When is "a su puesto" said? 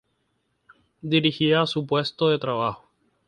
1.61-2.29